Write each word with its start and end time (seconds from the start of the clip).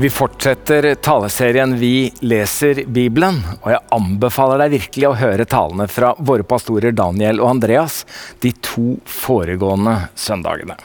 Vi 0.00 0.08
fortsetter 0.10 0.94
taleserien 0.94 1.74
Vi 1.76 2.08
leser 2.24 2.78
Bibelen, 2.88 3.42
og 3.60 3.66
jeg 3.68 3.82
anbefaler 3.92 4.62
deg 4.62 4.72
virkelig 4.72 5.08
å 5.10 5.18
høre 5.20 5.44
talene 5.44 5.84
fra 5.92 6.14
våre 6.16 6.46
pastorer 6.48 6.94
Daniel 6.96 7.42
og 7.42 7.50
Andreas 7.50 7.98
de 8.40 8.54
to 8.64 8.94
foregående 9.04 9.98
søndagene. 10.16 10.78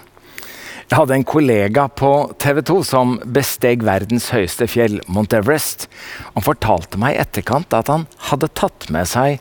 Jeg 0.89 0.97
hadde 0.99 1.15
en 1.15 1.23
kollega 1.31 1.87
på 1.87 2.11
TV 2.43 2.59
2 2.67 2.77
som 2.91 3.15
besteg 3.23 3.87
verdens 3.87 4.33
høyeste 4.35 4.67
fjell, 4.67 4.99
Mount 5.07 5.31
Everest. 5.39 5.87
Han 6.35 6.43
fortalte 6.43 6.99
meg 6.99 7.15
i 7.15 7.21
etterkant 7.23 7.71
at 7.71 7.87
han 7.93 8.09
hadde 8.33 8.51
tatt 8.51 8.89
med 8.91 9.07
seg 9.07 9.39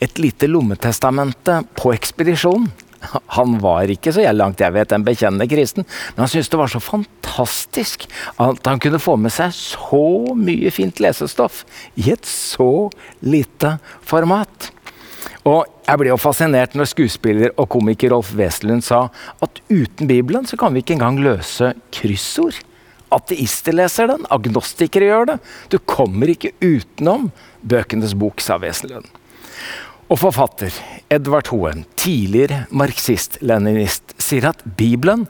et 0.00 0.16
lite 0.16 0.48
lommetestamente 0.48 1.60
på 1.76 1.92
ekspedisjonen. 1.92 2.72
Han 3.36 3.56
var 3.62 3.90
ikke 3.90 4.12
så 4.12 4.24
langt 4.34 4.60
jeg 4.60 4.74
vet 4.74 4.92
en 4.92 5.04
bekjennende 5.06 5.48
kristen, 5.50 5.86
men 6.14 6.24
han 6.24 6.30
syntes 6.30 6.50
det 6.52 6.60
var 6.60 6.72
så 6.72 6.82
fantastisk 6.84 8.04
at 8.36 8.66
han 8.68 8.82
kunne 8.82 9.00
få 9.00 9.16
med 9.20 9.32
seg 9.34 9.54
så 9.56 10.34
mye 10.36 10.72
fint 10.74 11.00
lesestoff 11.00 11.64
i 11.96 12.10
et 12.12 12.28
så 12.28 12.90
lite 13.24 13.78
format. 14.04 14.70
Og 15.48 15.64
jeg 15.86 16.00
ble 16.00 16.10
jo 16.12 16.18
fascinert 16.20 16.74
når 16.76 16.90
skuespiller 16.90 17.54
og 17.56 17.70
komiker 17.72 18.12
Rolf 18.12 18.34
Wesenlund 18.36 18.84
sa 18.84 19.06
at 19.42 19.62
uten 19.70 20.10
Bibelen 20.10 20.46
så 20.46 20.58
kan 20.60 20.74
vi 20.74 20.84
ikke 20.84 20.98
engang 20.98 21.20
løse 21.24 21.72
kryssord. 21.94 22.58
Ateister 23.10 23.74
leser 23.74 24.10
den, 24.12 24.26
agnostikere 24.30 25.08
gjør 25.08 25.32
det. 25.32 25.38
Du 25.72 25.80
kommer 25.82 26.30
ikke 26.30 26.52
utenom 26.62 27.30
bøkenes 27.66 28.14
bok, 28.14 28.44
sa 28.44 28.60
Wesenlund. 28.62 29.08
Og 30.10 30.18
forfatter 30.18 30.74
Edvard 31.14 31.46
Hoem, 31.52 31.84
tidligere 31.94 32.64
marxist-leninist, 32.74 34.16
sier 34.18 34.48
at 34.48 34.64
Bibelen 34.78 35.28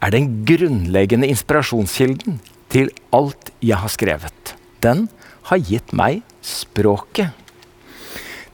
er 0.00 0.14
den 0.14 0.30
grunnleggende 0.48 1.28
inspirasjonskilden 1.28 2.38
til 2.72 2.88
alt 3.12 3.52
jeg 3.60 3.76
har 3.82 3.92
skrevet. 3.92 4.54
Den 4.80 5.10
har 5.50 5.60
gitt 5.60 5.92
meg 5.92 6.22
språket. 6.40 7.36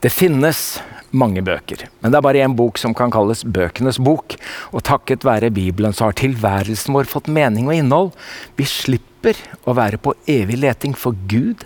Det 0.02 0.10
finnes 0.10 0.80
mange 1.14 1.46
bøker, 1.46 1.86
men 2.02 2.10
det 2.10 2.18
er 2.18 2.26
bare 2.26 2.42
én 2.42 2.58
bok 2.58 2.78
som 2.82 2.92
kan 2.94 3.14
kalles 3.14 3.46
bøkenes 3.46 4.02
bok. 4.02 4.34
Og 4.74 4.82
takket 4.82 5.22
være 5.26 5.54
Bibelen 5.54 5.94
så 5.94 6.10
har 6.10 6.18
tilværelsen 6.18 6.98
vår 6.98 7.06
fått 7.06 7.30
mening 7.30 7.70
og 7.70 7.78
innhold. 7.78 8.14
Vi 8.58 8.66
slipper 8.66 9.38
å 9.62 9.78
være 9.78 10.02
på 10.02 10.18
evig 10.26 10.58
leting, 10.58 10.98
for 10.98 11.14
Gud 11.30 11.62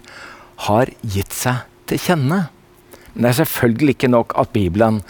har 0.69 0.93
gitt 1.01 1.33
seg 1.33 1.65
til 1.89 2.11
kjenne. 2.11 2.45
Men 3.13 3.27
det 3.27 3.31
er 3.31 3.39
selvfølgelig 3.43 3.95
ikke 3.97 4.11
nok 4.13 4.35
at 4.41 4.53
Bibelen 4.55 5.01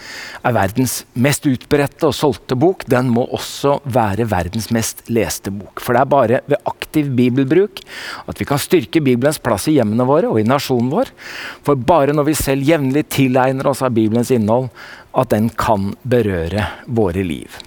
er 0.43 0.55
verdens 0.57 1.03
mest 1.15 1.47
utbredte 1.47 2.09
og 2.09 2.17
solgte 2.19 2.59
bok. 2.59 2.85
Den 2.91 3.11
må 3.15 3.25
også 3.31 3.79
være 3.85 4.27
verdens 4.31 4.71
mest 4.75 5.05
leste 5.13 5.53
bok. 5.55 5.83
For 5.83 5.95
det 5.95 6.03
er 6.03 6.13
bare 6.17 6.43
ved 6.51 6.63
aktiv 6.67 7.11
bibelbruk 7.17 7.83
at 8.29 8.41
vi 8.41 8.49
kan 8.49 8.61
styrke 8.63 9.05
Bibelens 9.05 9.41
plass 9.43 9.69
i 9.71 9.77
hjemmene 9.79 10.07
våre 10.09 10.31
og 10.33 10.41
i 10.43 10.47
nasjonen 10.47 10.91
vår. 10.93 11.13
For 11.67 11.79
bare 11.79 12.15
når 12.17 12.31
vi 12.31 12.39
selv 12.39 12.67
jevnlig 12.67 13.07
tilegner 13.13 13.71
oss 13.71 13.85
av 13.87 13.95
Bibelens 13.95 14.35
innhold, 14.35 14.73
at 15.13 15.31
den 15.31 15.51
kan 15.55 15.93
berøre 16.09 16.67
våre 16.89 17.23
liv. 17.27 17.61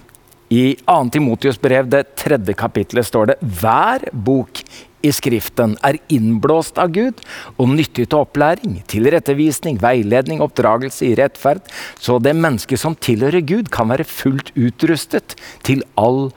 I 0.53 0.75
2. 0.85 0.97
Timotius 1.15 1.57
brev, 1.61 1.87
det 1.89 2.03
tredje 2.19 2.53
kapittelet, 2.57 3.07
står 3.07 3.31
det 3.31 3.37
hver 3.61 4.05
bok 4.13 4.61
i 5.05 5.11
Skriften 5.13 5.75
er 5.85 5.97
innblåst 6.13 6.79
av 6.81 6.93
Gud 6.95 7.21
og 7.55 7.69
nyttig 7.73 8.07
til 8.09 8.19
opplæring, 8.19 8.79
tilrettevisning, 8.89 9.77
veiledning, 9.81 10.41
oppdragelse 10.45 11.05
i 11.05 11.13
rettferd, 11.17 11.61
så 12.01 12.17
det 12.21 12.35
mennesket 12.37 12.81
som 12.81 12.97
tilhører 12.97 13.45
Gud, 13.45 13.69
kan 13.73 13.91
være 13.91 14.07
fullt 14.07 14.53
utrustet 14.57 15.37
til 15.65 15.83
all 15.97 16.29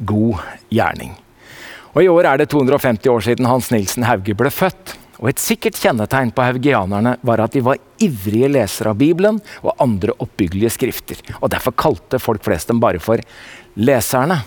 god 0.00 0.40
gjerning. 0.72 1.14
Og 1.94 2.02
I 2.02 2.10
år 2.10 2.26
er 2.26 2.42
det 2.42 2.50
250 2.50 3.10
år 3.12 3.24
siden 3.28 3.48
Hans 3.48 3.70
Nilsen 3.70 4.06
Hauge 4.08 4.34
ble 4.34 4.50
født. 4.50 4.96
Og 5.20 5.30
Et 5.30 5.40
sikkert 5.40 5.78
kjennetegn 5.78 6.32
på 6.34 6.46
haugianerne 6.46 7.16
var 7.22 7.44
at 7.44 7.54
de 7.54 7.62
var 7.64 7.80
ivrige 8.02 8.50
lesere 8.50 8.94
av 8.94 8.98
Bibelen 9.00 9.40
og 9.62 9.76
andre 9.82 10.16
oppbyggelige 10.18 10.74
skrifter. 10.74 11.22
Og 11.40 11.52
Derfor 11.54 11.76
kalte 11.76 12.22
folk 12.22 12.44
flest 12.44 12.72
dem 12.72 12.82
bare 12.82 13.02
for 13.02 13.22
leserne. 13.76 14.42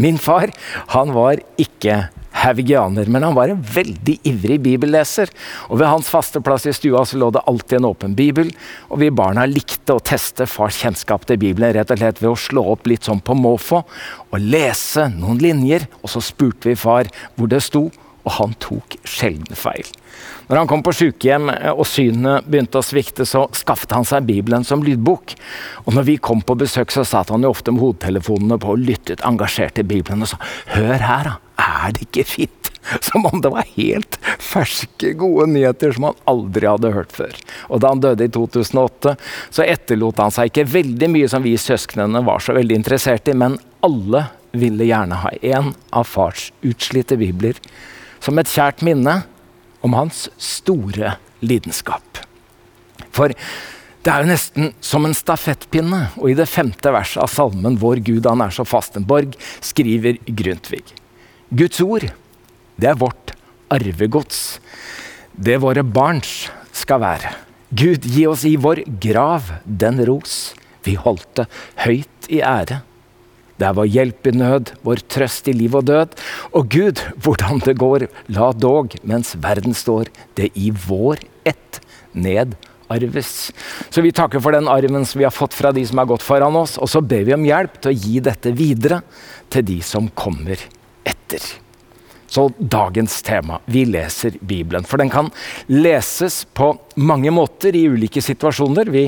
Min 0.00 0.18
far 0.18 0.50
han 0.90 1.12
var 1.14 1.38
ikke 1.60 2.08
haugianer, 2.34 3.06
men 3.06 3.22
han 3.22 3.34
var 3.36 3.48
en 3.52 3.60
veldig 3.62 4.16
ivrig 4.26 4.58
bibelleser. 4.64 5.30
Og 5.70 5.78
Ved 5.78 5.86
hans 5.86 6.10
faste 6.10 6.42
plass 6.44 6.66
i 6.66 6.74
stua 6.74 7.04
så 7.06 7.20
lå 7.20 7.30
det 7.34 7.44
alltid 7.46 7.78
en 7.78 7.90
åpen 7.92 8.16
bibel. 8.18 8.50
Og 8.90 9.00
vi 9.04 9.12
barna 9.14 9.46
likte 9.46 9.94
å 9.94 10.02
teste 10.02 10.48
fars 10.50 10.80
kjennskap 10.82 11.28
til 11.28 11.38
Bibelen 11.40 11.74
rett 11.76 11.92
og 11.94 12.00
slett 12.00 12.22
ved 12.22 12.32
å 12.32 12.40
slå 12.40 12.66
opp 12.74 12.88
litt 12.90 13.06
sånn 13.06 13.22
på 13.24 13.36
måfå 13.38 13.84
og 13.84 14.40
lese 14.40 15.06
noen 15.14 15.38
linjer. 15.42 15.86
Og 16.02 16.10
så 16.10 16.24
spurte 16.24 16.72
vi 16.72 16.78
far 16.78 17.10
hvor 17.36 17.50
det 17.52 17.62
sto, 17.64 17.86
og 18.24 18.32
han 18.38 18.56
tok 18.62 18.96
sjelden 19.04 19.56
feil. 19.58 19.86
Når 20.48 20.60
han 20.60 20.68
kom 20.68 20.82
på 20.84 20.92
sykehjem 20.96 21.48
eh, 21.52 21.70
og 21.72 21.86
synet 21.88 22.48
begynte 22.48 22.80
å 22.80 22.84
svikte, 22.84 23.26
så 23.28 23.46
skaffet 23.56 23.94
han 23.96 24.06
seg 24.08 24.26
Bibelen 24.28 24.64
som 24.66 24.84
lydbok. 24.84 25.36
Og 25.84 25.96
når 25.96 26.08
vi 26.08 26.18
kom 26.20 26.42
på 26.44 26.56
besøk, 26.60 26.92
så 26.92 27.04
satt 27.08 27.32
han 27.32 27.44
jo 27.44 27.52
ofte 27.54 27.72
med 27.72 27.84
hodetelefonene 27.84 28.60
på 28.60 28.74
og 28.74 28.84
lyttet 28.84 29.24
engasjert 29.24 29.76
til 29.78 29.88
Bibelen 29.88 30.24
og 30.24 30.34
sa 30.34 30.40
Hør 30.74 31.00
her, 31.00 31.32
da. 31.32 31.40
Er 31.54 31.92
det 31.94 32.08
ikke 32.08 32.24
fint? 32.26 32.70
Som 33.06 33.24
om 33.28 33.40
det 33.40 33.52
var 33.54 33.68
helt 33.76 34.18
ferske, 34.42 35.14
gode 35.16 35.46
nyheter 35.54 35.94
som 35.94 36.08
han 36.10 36.18
aldri 36.28 36.68
hadde 36.68 36.90
hørt 36.92 37.14
før. 37.16 37.32
Og 37.72 37.80
da 37.80 37.92
han 37.94 38.02
døde 38.02 38.26
i 38.26 38.32
2008, 38.34 39.14
så 39.54 39.64
etterlot 39.64 40.20
han 40.20 40.34
seg 40.34 40.50
ikke 40.50 40.66
veldig 40.68 41.08
mye 41.14 41.30
som 41.30 41.46
vi 41.46 41.54
søsknene 41.56 42.20
var 42.26 42.44
så 42.44 42.52
veldig 42.56 42.76
interessert 42.82 43.30
i, 43.30 43.36
men 43.38 43.56
alle 43.86 44.26
ville 44.52 44.86
gjerne 44.86 45.22
ha 45.22 45.32
en 45.54 45.72
av 45.96 46.06
fars 46.06 46.50
utslitte 46.66 47.16
bibler 47.18 47.58
som 48.24 48.40
et 48.40 48.48
kjært 48.50 48.82
minne 48.86 49.20
om 49.84 49.96
hans 49.96 50.26
store 50.40 51.18
lidenskap. 51.44 52.24
For 53.14 53.34
det 54.04 54.12
er 54.12 54.24
jo 54.24 54.28
nesten 54.28 54.72
som 54.84 55.06
en 55.06 55.16
stafettpinne, 55.16 56.00
og 56.20 56.32
i 56.32 56.36
det 56.36 56.48
femte 56.48 56.92
verset 56.92 57.22
av 57.22 57.30
salmen 57.32 57.78
'Vår 57.80 58.02
Gud, 58.04 58.26
han 58.26 58.40
er 58.40 58.52
så 58.52 58.64
fast 58.64 58.96
en 58.96 59.06
borg', 59.06 59.36
skriver 59.60 60.18
Grundtvig. 60.28 60.84
Guds 61.50 61.80
ord, 61.80 62.12
det 62.76 62.88
er 62.88 63.00
vårt 63.00 63.32
arvegods. 63.70 64.60
Det 65.34 65.60
våre 65.60 65.82
barns 65.82 66.50
skal 66.72 67.00
være. 67.00 67.32
Gud, 67.74 68.04
gi 68.04 68.26
oss 68.26 68.44
i 68.44 68.56
vår 68.56 68.84
grav 69.00 69.48
den 69.64 70.04
ros 70.06 70.54
vi 70.84 70.94
holdt 71.00 71.46
høyt 71.82 72.28
i 72.28 72.40
ære. 72.44 72.82
Det 73.58 73.68
er 73.68 73.76
vår 73.76 73.90
hjelp 73.94 74.28
i 74.28 74.34
nød, 74.34 74.72
vår 74.86 75.02
trøst 75.14 75.48
i 75.50 75.54
liv 75.54 75.74
og 75.78 75.86
død. 75.86 76.14
Og 76.58 76.68
Gud, 76.74 77.02
hvordan 77.22 77.62
det 77.64 77.76
går, 77.78 78.08
la 78.34 78.50
dog, 78.52 78.96
mens 79.06 79.34
verden 79.42 79.76
står, 79.76 80.10
det 80.34 80.50
i 80.58 80.72
vår 80.74 81.22
ett 81.46 81.80
nedarves. 82.12 83.52
Så 83.90 84.02
vi 84.02 84.14
takker 84.14 84.42
for 84.42 84.56
den 84.56 84.70
arven 84.70 85.06
som 85.06 85.22
vi 85.22 85.28
har 85.28 85.34
fått 85.34 85.54
fra 85.54 85.72
de 85.74 85.86
som 85.86 86.02
har 86.02 86.10
gått 86.10 86.26
foran 86.26 86.58
oss, 86.58 86.78
og 86.78 86.90
så 86.90 87.02
ber 87.02 87.26
vi 87.28 87.36
om 87.36 87.46
hjelp 87.46 87.78
til 87.80 87.94
å 87.94 87.98
gi 87.98 88.24
dette 88.26 88.54
videre 88.58 89.04
til 89.54 89.66
de 89.70 89.78
som 89.86 90.10
kommer 90.18 90.58
etter. 91.06 91.46
Så 92.34 92.48
dagens 92.58 93.20
tema 93.22 93.60
vi 93.70 93.84
leser 93.86 94.34
Bibelen. 94.42 94.82
For 94.82 94.98
den 94.98 95.12
kan 95.12 95.30
leses 95.70 96.42
på 96.50 96.72
mange 96.98 97.30
måter 97.30 97.76
i 97.78 97.86
ulike 97.86 98.18
situasjoner. 98.24 98.90
Vi 98.90 99.04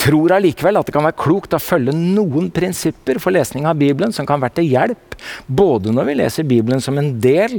tror 0.00 0.32
allikevel 0.34 0.78
at 0.80 0.88
det 0.88 0.94
kan 0.94 1.04
være 1.04 1.18
klokt 1.20 1.54
å 1.56 1.60
følge 1.60 1.94
noen 1.94 2.48
prinsipper 2.54 3.20
for 3.22 3.34
lesning 3.34 3.66
av 3.68 3.78
Bibelen 3.80 4.14
som 4.16 4.26
kan 4.28 4.40
være 4.42 4.60
til 4.60 4.70
hjelp, 4.72 5.16
både 5.46 5.92
når 5.94 6.08
vi 6.08 6.18
leser 6.22 6.48
Bibelen 6.48 6.80
som 6.84 6.98
en 7.00 7.12
del 7.20 7.58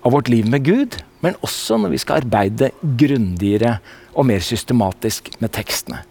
av 0.00 0.14
vårt 0.14 0.30
liv 0.32 0.48
med 0.48 0.64
Gud, 0.66 0.96
men 1.22 1.36
også 1.44 1.78
når 1.80 1.94
vi 1.94 2.00
skal 2.02 2.22
arbeide 2.22 2.72
grundigere 2.82 3.76
og 4.16 4.28
mer 4.28 4.42
systematisk 4.44 5.32
med 5.42 5.52
tekstene. 5.54 6.02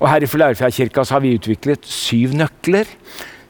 Og 0.00 0.08
Her 0.08 0.24
i 0.24 0.30
Filadelfia-kirka 0.30 1.04
har 1.10 1.22
vi 1.22 1.36
utviklet 1.36 1.84
syv 1.86 2.34
nøkler 2.38 2.88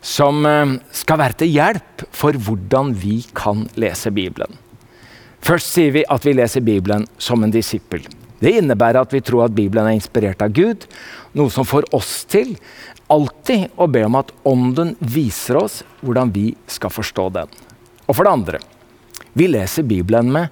som 0.02 0.44
eh, 0.48 0.78
skal 0.96 1.20
være 1.20 1.42
til 1.42 1.52
hjelp 1.54 2.06
for 2.16 2.36
hvordan 2.36 2.94
vi 2.98 3.20
kan 3.36 3.68
lese 3.78 4.12
Bibelen. 4.12 4.58
Først 5.40 5.72
sier 5.72 5.94
vi 5.94 6.04
at 6.08 6.24
vi 6.26 6.34
leser 6.36 6.64
Bibelen 6.64 7.06
som 7.20 7.44
en 7.44 7.52
disippel. 7.54 8.04
Det 8.40 8.54
innebærer 8.56 9.02
at 9.02 9.12
vi 9.12 9.20
tror 9.24 9.46
at 9.46 9.54
Bibelen 9.56 9.86
er 9.86 9.98
inspirert 9.98 10.40
av 10.42 10.54
Gud, 10.56 10.86
noe 11.36 11.52
som 11.52 11.68
får 11.68 11.90
oss 11.96 12.22
til 12.30 12.56
alltid 13.10 13.74
å 13.76 13.88
be 13.90 14.04
om 14.06 14.16
at 14.20 14.32
Ånden 14.48 14.94
viser 15.00 15.58
oss 15.60 15.80
hvordan 16.00 16.32
vi 16.32 16.52
skal 16.70 16.92
forstå 16.94 17.28
den. 17.36 17.50
Og 18.06 18.16
for 18.16 18.26
det 18.26 18.32
andre, 18.32 18.60
vi 19.36 19.50
leser 19.50 19.86
Bibelen 19.86 20.30
med 20.34 20.50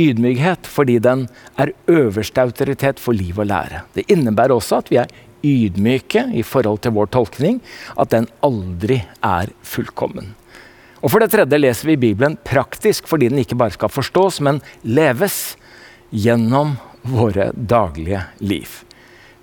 ydmykhet 0.00 0.68
fordi 0.70 0.98
den 1.02 1.26
er 1.60 1.74
øverste 1.90 2.42
autoritet 2.44 3.02
for 3.02 3.16
liv 3.16 3.38
og 3.38 3.48
lære. 3.50 3.84
Det 3.94 4.06
innebærer 4.12 4.54
også 4.54 4.82
at 4.82 4.90
vi 4.92 5.00
er 5.02 5.12
ydmyke 5.44 6.28
i 6.32 6.42
forhold 6.46 6.80
til 6.84 6.94
vår 6.96 7.10
tolkning, 7.12 7.60
at 8.00 8.14
den 8.14 8.28
aldri 8.44 9.02
er 9.20 9.52
fullkommen. 9.62 10.32
Og 11.04 11.12
For 11.12 11.20
det 11.20 11.34
tredje 11.34 11.60
leser 11.60 11.90
vi 11.90 12.00
Bibelen 12.00 12.38
praktisk 12.48 13.08
fordi 13.10 13.28
den 13.28 13.42
ikke 13.42 13.58
bare 13.60 13.76
skal 13.76 13.92
forstås, 13.92 14.40
men 14.40 14.62
leves 14.82 15.58
gjennom 16.08 16.78
våre 17.04 17.50
daglige 17.54 18.22
liv. 18.38 18.68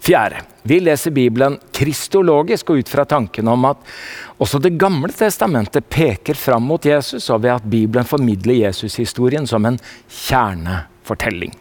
Fjerde. 0.01 0.41
Vi 0.63 0.79
leser 0.79 1.13
Bibelen 1.13 1.59
kristologisk 1.71 2.71
og 2.73 2.81
ut 2.81 2.89
fra 2.89 3.05
tanken 3.05 3.47
om 3.47 3.67
at 3.69 3.77
også 4.41 4.57
Det 4.61 4.73
gamle 4.81 5.13
testamentet 5.13 5.89
peker 5.89 6.33
fram 6.33 6.65
mot 6.65 6.85
Jesus, 6.85 7.29
og 7.29 7.43
ved 7.43 7.53
at 7.53 7.67
Bibelen 7.69 8.05
formidler 8.05 8.63
Jesushistorien 8.63 9.45
som 9.47 9.65
en 9.65 9.77
kjernefortelling. 10.09 11.53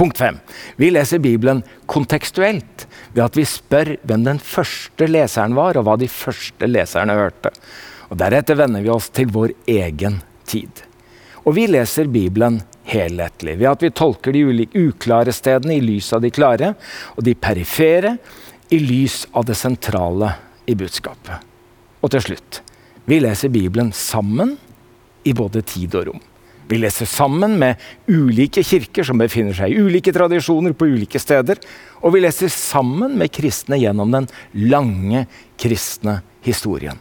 Punkt 0.00 0.18
fem. 0.18 0.38
Vi 0.76 0.88
leser 0.90 1.20
Bibelen 1.20 1.60
kontekstuelt 1.84 2.86
ved 3.12 3.24
at 3.24 3.36
vi 3.36 3.44
spør 3.44 3.98
hvem 4.00 4.24
den 4.24 4.38
første 4.40 5.04
leseren 5.04 5.56
var, 5.58 5.76
og 5.76 5.84
hva 5.84 5.98
de 6.00 6.08
første 6.08 6.68
leserne 6.70 7.18
hørte. 7.20 7.52
Og 8.08 8.16
Deretter 8.16 8.56
vender 8.56 8.80
vi 8.80 8.88
oss 8.88 9.10
til 9.12 9.28
vår 9.28 9.52
egen 9.68 10.22
tid. 10.48 10.86
Og 11.44 11.52
vi 11.56 11.66
leser 11.68 12.08
Bibelen 12.08 12.62
helhetlig 12.90 13.56
ved 13.60 13.70
at 13.70 13.84
vi 13.84 13.92
tolker 13.94 14.34
de 14.34 14.66
uklare 14.74 15.32
stedene 15.34 15.76
i 15.78 15.84
lys 15.84 16.12
av 16.16 16.24
de 16.24 16.32
klare, 16.34 16.74
og 17.16 17.24
de 17.26 17.34
perifere 17.34 18.16
i 18.70 18.80
lys 18.82 19.24
av 19.32 19.46
det 19.48 19.58
sentrale 19.58 20.34
i 20.66 20.76
budskapet. 20.78 21.46
Og 22.00 22.12
til 22.14 22.30
slutt 22.30 22.62
vi 23.10 23.18
leser 23.18 23.50
Bibelen 23.50 23.90
sammen 23.96 24.54
i 25.26 25.32
både 25.34 25.64
tid 25.66 25.96
og 25.98 26.10
rom. 26.10 26.20
Vi 26.70 26.78
leser 26.78 27.08
sammen 27.10 27.56
med 27.58 27.80
ulike 28.06 28.62
kirker 28.62 29.02
som 29.06 29.18
befinner 29.18 29.56
seg 29.58 29.72
i 29.72 29.80
ulike 29.82 30.12
tradisjoner 30.14 30.76
på 30.78 30.86
ulike 30.92 31.18
steder. 31.18 31.58
Og 32.06 32.14
vi 32.14 32.22
leser 32.22 32.52
sammen 32.54 33.16
med 33.18 33.32
kristne 33.34 33.80
gjennom 33.80 34.14
den 34.14 34.28
lange 34.70 35.24
kristne 35.58 36.20
historien. 36.46 37.00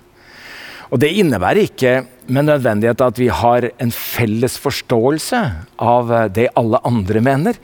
Og 0.90 0.98
Det 1.00 1.12
innebærer 1.22 1.68
ikke 1.68 1.94
med 2.34 2.48
nødvendighet 2.48 3.02
at 3.06 3.20
vi 3.22 3.28
har 3.30 3.68
en 3.78 3.92
felles 3.94 4.58
forståelse 4.62 5.40
av 5.78 6.14
det 6.34 6.48
alle 6.58 6.80
andre 6.86 7.22
mener, 7.22 7.60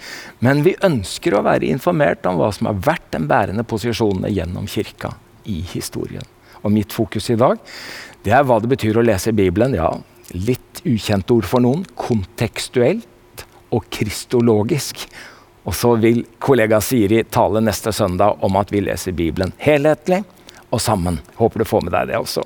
men 0.45 0.61
vi 0.65 0.75
ønsker 0.85 1.33
å 1.33 1.43
være 1.45 1.69
informert 1.69 2.25
om 2.29 2.37
hva 2.37 2.51
som 2.53 2.69
har 2.69 2.81
vært 2.85 3.11
den 3.15 3.25
bærende 3.29 3.65
posisjonene 3.65 4.29
gjennom 4.33 4.69
kirka 4.69 5.15
i 5.49 5.61
historien. 5.73 6.25
Og 6.61 6.73
Mitt 6.73 6.93
fokus 6.93 7.29
i 7.29 7.37
dag 7.37 7.57
det 8.25 8.33
er 8.33 8.45
hva 8.45 8.59
det 8.61 8.69
betyr 8.71 8.97
å 8.97 9.05
lese 9.05 9.33
Bibelen. 9.37 9.75
Ja, 9.77 9.91
litt 10.33 10.81
ukjent 10.85 11.29
ord 11.33 11.45
for 11.45 11.61
noen. 11.61 11.83
Kontekstuelt 11.97 13.45
og 13.73 13.85
kristologisk. 13.93 15.05
Og 15.65 15.73
så 15.77 15.93
vil 16.01 16.23
kollega 16.41 16.79
Siri 16.81 17.23
tale 17.29 17.61
neste 17.61 17.93
søndag 17.93 18.41
om 18.45 18.57
at 18.57 18.73
vi 18.73 18.81
leser 18.85 19.13
Bibelen 19.17 19.53
helhetlig 19.61 20.23
og 20.69 20.81
sammen. 20.81 21.19
Håper 21.37 21.61
du 21.61 21.69
får 21.69 21.85
med 21.85 21.93
deg 21.93 22.09
det 22.09 22.17
også. 22.21 22.45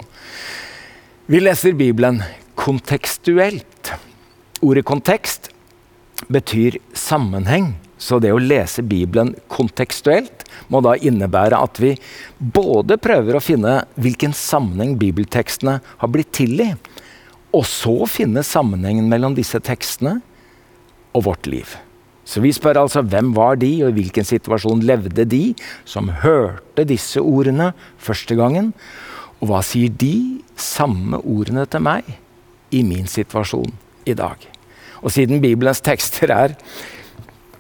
Vi 1.30 1.38
leser 1.38 1.76
Bibelen 1.78 2.24
kontekstuelt. 2.58 3.92
Ordet 4.66 4.82
kontekst 4.90 5.52
betyr 6.26 6.80
sammenheng. 6.98 7.76
Så 8.02 8.18
det 8.18 8.32
å 8.34 8.40
lese 8.42 8.82
Bibelen 8.82 9.36
kontekstuelt 9.46 10.48
må 10.74 10.82
da 10.82 10.96
innebære 10.98 11.60
at 11.62 11.78
vi 11.84 11.92
både 12.42 12.98
prøver 12.98 13.38
å 13.38 13.44
finne 13.46 13.76
hvilken 14.02 14.34
sammenheng 14.34 14.96
bibeltekstene 14.98 15.76
har 16.02 16.10
blitt 16.10 16.32
til 16.34 16.64
i, 16.66 16.72
og 17.54 17.68
så 17.70 18.10
finne 18.10 18.42
sammenhengen 18.42 19.06
mellom 19.12 19.38
disse 19.38 19.62
tekstene 19.62 20.16
og 21.14 21.28
vårt 21.28 21.46
liv. 21.46 21.76
Så 22.26 22.42
vi 22.42 22.56
spør 22.58 22.82
altså 22.88 23.06
hvem 23.06 23.36
var 23.38 23.62
de, 23.62 23.70
og 23.84 23.94
i 23.94 24.00
hvilken 24.00 24.26
situasjon 24.26 24.82
levde 24.82 25.30
de 25.30 25.44
som 25.86 26.10
hørte 26.26 26.90
disse 26.90 27.22
ordene 27.22 27.70
første 28.02 28.34
gangen? 28.42 28.74
Og 29.40 29.50
hva 29.50 29.62
sier 29.64 29.92
de 29.92 30.42
samme 30.60 31.20
ordene 31.24 31.66
til 31.70 31.84
meg 31.86 32.08
i 32.76 32.84
min 32.84 33.08
situasjon 33.08 33.72
i 34.10 34.16
dag? 34.18 34.42
Og 35.00 35.14
siden 35.16 35.40
Bibelens 35.44 35.82
tekster 35.84 36.34
er 36.36 36.56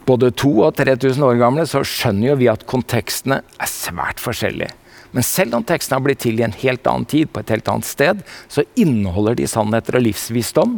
både 0.09 0.31
2000 0.33 0.65
og 0.65 0.75
3000 0.75 1.25
år 1.27 1.39
gamle, 1.39 1.65
så 1.69 1.83
skjønner 1.85 2.31
jo 2.31 2.39
vi 2.41 2.49
at 2.51 2.65
kontekstene 2.67 3.39
er 3.39 3.69
svært 3.69 4.19
forskjellige. 4.23 4.73
Men 5.15 5.25
selv 5.25 5.55
om 5.57 5.65
tekstene 5.65 5.97
har 5.97 6.05
blitt 6.05 6.21
til 6.21 6.39
i 6.39 6.45
en 6.45 6.57
helt 6.61 6.85
annen 6.89 7.07
tid, 7.09 7.29
på 7.31 7.41
et 7.41 7.53
helt 7.53 7.69
annet 7.71 7.87
sted, 7.87 8.19
så 8.51 8.65
inneholder 8.77 9.39
de 9.39 9.47
sannheter 9.49 9.97
og 9.97 10.05
livsvisdom 10.05 10.75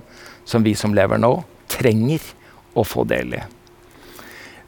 som 0.47 0.63
vi 0.63 0.75
som 0.77 0.95
lever 0.95 1.19
nå, 1.19 1.33
trenger 1.71 2.24
å 2.77 2.86
få 2.88 3.04
del 3.07 3.36
i. 3.39 3.42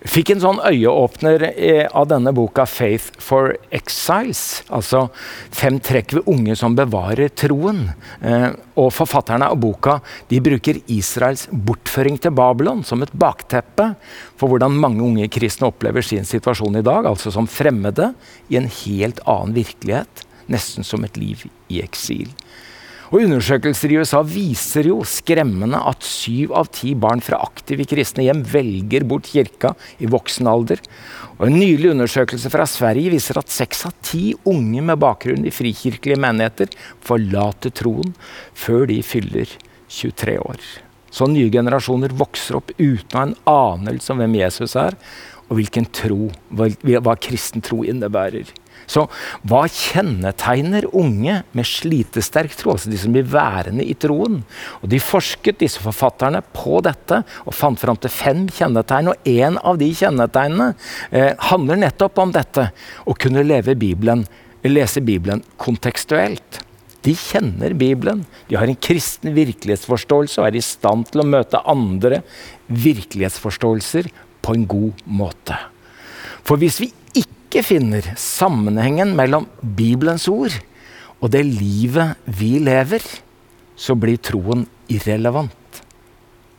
Fikk 0.04 0.34
en 0.34 0.42
sånn 0.44 0.58
øyeåpner 0.68 1.46
eh, 1.54 1.86
av 1.96 2.10
denne 2.12 2.34
boka 2.36 2.66
'Faith 2.68 3.16
for 3.24 3.54
Exiles'. 3.72 4.66
Altså 4.68 5.06
fem 5.48 5.78
trekk 5.80 6.18
ved 6.18 6.28
unge 6.28 6.58
som 6.60 6.76
bevarer 6.76 7.32
troen. 7.32 7.86
Eh, 8.20 8.50
og 8.76 8.92
forfatterne 8.92 9.48
av 9.48 9.62
boka 9.64 10.02
de 10.28 10.42
bruker 10.44 10.82
Israels 10.92 11.48
bortføring 11.48 12.20
til 12.20 12.36
Babylon 12.36 12.84
som 12.84 13.02
et 13.06 13.16
bakteppe 13.16 13.94
for 14.36 14.52
hvordan 14.52 14.76
mange 14.76 15.06
unge 15.06 15.30
kristne 15.32 15.70
opplever 15.72 16.04
sin 16.04 16.28
situasjon 16.28 16.82
i 16.82 16.84
dag. 16.84 17.08
Altså 17.08 17.32
som 17.32 17.48
fremmede 17.48 18.12
i 18.52 18.60
en 18.60 18.68
helt 18.68 19.24
annen 19.24 19.56
virkelighet. 19.56 20.28
Nesten 20.52 20.84
som 20.84 21.08
et 21.08 21.16
liv 21.16 21.48
i 21.72 21.80
eksil. 21.80 22.28
Og 23.14 23.22
Undersøkelser 23.28 23.92
i 23.94 23.98
USA 24.02 24.24
viser 24.26 24.88
jo 24.90 25.04
skremmende 25.06 25.78
at 25.86 26.02
syv 26.02 26.56
av 26.58 26.72
ti 26.74 26.96
barn 26.98 27.20
fra 27.22 27.38
aktive 27.46 27.86
kristne 27.86 28.26
hjem 28.26 28.40
velger 28.50 29.06
bort 29.06 29.28
kirka 29.30 29.76
i 30.02 30.10
voksen 30.10 30.50
alder. 30.50 30.82
Og 31.38 31.46
En 31.46 31.60
nylig 31.60 31.92
undersøkelse 31.92 32.50
fra 32.50 32.66
Sverige 32.66 33.14
viser 33.14 33.38
at 33.38 33.54
seks 33.54 33.86
av 33.86 33.94
ti 34.02 34.32
unge 34.50 34.82
med 34.82 34.98
bakgrunn 34.98 35.46
i 35.46 35.54
frikirkelige 35.54 36.18
menigheter 36.26 36.74
forlater 37.06 37.76
troen 37.78 38.16
før 38.58 38.88
de 38.90 38.98
fyller 39.06 39.54
23 39.94 40.40
år. 40.42 40.66
Så 41.14 41.30
nye 41.30 41.54
generasjoner 41.54 42.18
vokser 42.18 42.58
opp 42.58 42.74
uten 42.80 43.14
å 43.14 43.20
ha 43.20 43.28
en 43.28 43.38
anelse 43.54 44.10
om 44.10 44.24
hvem 44.24 44.40
Jesus 44.42 44.74
er, 44.74 44.98
og 45.54 45.60
hvilken 45.60 45.86
tro, 45.94 46.32
hva, 46.50 46.72
hva 47.06 47.14
kristen 47.22 47.62
tro 47.62 47.84
innebærer. 47.86 48.50
Så 48.90 49.06
hva 49.48 49.62
kjennetegner 49.70 50.88
unge 50.98 51.38
med 51.56 51.68
slitesterk 51.68 52.56
tro, 52.58 52.74
altså 52.74 52.92
de 52.92 53.00
som 53.00 53.14
blir 53.16 53.28
værende 53.30 53.86
i 53.86 53.94
troen? 53.96 54.42
Og 54.82 54.90
De 54.92 55.00
forsket, 55.00 55.62
disse 55.62 55.82
forfatterne, 55.84 56.42
på 56.56 56.82
dette 56.84 57.22
og 57.46 57.56
fant 57.56 57.80
fram 57.80 58.00
til 58.02 58.12
fem 58.12 58.44
kjennetegn. 58.52 59.14
Og 59.14 59.30
én 59.30 59.60
av 59.62 59.80
de 59.80 59.92
kjennetegnene 59.94 60.74
eh, 61.12 61.32
handler 61.52 61.84
nettopp 61.86 62.20
om 62.26 62.34
dette. 62.36 62.70
Å 63.06 63.16
kunne 63.16 63.46
Bibelen, 63.78 64.26
lese 64.66 65.02
Bibelen 65.06 65.44
kontekstuelt. 65.58 66.64
De 67.04 67.12
kjenner 67.20 67.74
Bibelen, 67.76 68.22
de 68.48 68.56
har 68.56 68.68
en 68.68 68.80
kristen 68.80 69.34
virkelighetsforståelse 69.36 70.40
og 70.40 70.48
er 70.48 70.56
i 70.56 70.64
stand 70.64 71.10
til 71.12 71.20
å 71.20 71.28
møte 71.28 71.60
andre 71.68 72.22
virkelighetsforståelser 72.72 74.08
på 74.44 74.56
en 74.58 74.68
god 74.70 75.04
måte. 75.08 75.58
For 76.44 76.60
hvis 76.60 76.82
vi 76.84 76.92
ikke 77.24 77.64
finner 77.66 78.14
sammenhengen 78.20 79.16
mellom 79.18 79.48
Bibelens 79.62 80.28
ord 80.32 80.56
og 81.24 81.32
det 81.32 81.46
livet 81.48 82.20
vi 82.28 82.58
lever, 82.60 83.04
så 83.76 83.96
blir 83.96 84.20
troen 84.22 84.66
irrelevant 84.92 85.84